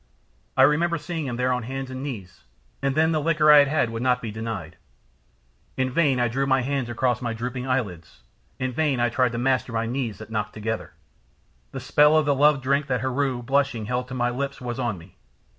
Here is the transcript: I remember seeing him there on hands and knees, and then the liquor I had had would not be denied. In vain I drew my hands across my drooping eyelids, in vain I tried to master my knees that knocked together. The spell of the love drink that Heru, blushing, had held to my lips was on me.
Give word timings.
I 0.57 0.63
remember 0.63 0.97
seeing 0.97 1.27
him 1.27 1.35
there 1.35 1.53
on 1.53 1.61
hands 1.61 1.91
and 1.91 2.01
knees, 2.01 2.45
and 2.81 2.95
then 2.95 3.11
the 3.11 3.21
liquor 3.21 3.51
I 3.51 3.59
had 3.59 3.67
had 3.67 3.91
would 3.91 4.01
not 4.01 4.19
be 4.19 4.31
denied. 4.31 4.77
In 5.77 5.91
vain 5.91 6.19
I 6.19 6.27
drew 6.27 6.47
my 6.47 6.61
hands 6.61 6.89
across 6.89 7.21
my 7.21 7.33
drooping 7.35 7.67
eyelids, 7.67 8.23
in 8.57 8.71
vain 8.71 8.99
I 8.99 9.09
tried 9.09 9.33
to 9.33 9.37
master 9.37 9.71
my 9.73 9.85
knees 9.85 10.17
that 10.17 10.31
knocked 10.31 10.53
together. 10.55 10.93
The 11.71 11.79
spell 11.79 12.17
of 12.17 12.25
the 12.25 12.33
love 12.33 12.63
drink 12.63 12.87
that 12.87 13.01
Heru, 13.01 13.43
blushing, 13.43 13.83
had 13.85 13.89
held 13.89 14.07
to 14.07 14.15
my 14.15 14.31
lips 14.31 14.59
was 14.59 14.79
on 14.79 14.97
me. 14.97 15.17